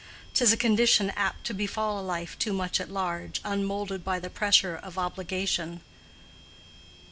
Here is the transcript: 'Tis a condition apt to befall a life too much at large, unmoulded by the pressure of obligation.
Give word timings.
'Tis 0.33 0.51
a 0.51 0.57
condition 0.57 1.11
apt 1.11 1.45
to 1.45 1.53
befall 1.53 1.99
a 1.99 2.01
life 2.01 2.35
too 2.39 2.53
much 2.53 2.81
at 2.81 2.89
large, 2.89 3.39
unmoulded 3.45 4.03
by 4.03 4.17
the 4.17 4.31
pressure 4.31 4.75
of 4.75 4.97
obligation. 4.97 5.81